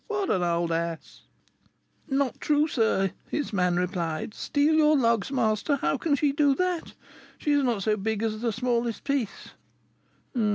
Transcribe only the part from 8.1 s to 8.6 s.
as the